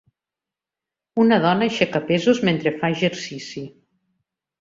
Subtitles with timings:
[1.23, 3.63] Una dona aixeca pesos mentre fa exercici.